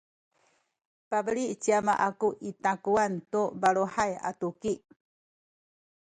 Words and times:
pabeli 1.09 1.45
ci 1.61 1.69
ama 1.79 1.93
aku 2.07 2.29
i 2.49 2.51
takuwan 2.63 3.13
tu 3.31 3.41
baluhay 3.61 4.11
a 4.29 4.31
tuki 4.39 4.73